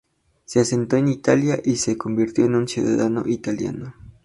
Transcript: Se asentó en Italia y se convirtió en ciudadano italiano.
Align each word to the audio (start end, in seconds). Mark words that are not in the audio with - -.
Se 0.45 0.59
asentó 0.61 0.97
en 0.97 1.09
Italia 1.09 1.61
y 1.63 1.75
se 1.75 1.95
convirtió 1.95 2.45
en 2.45 2.67
ciudadano 2.67 3.21
italiano. 3.27 3.93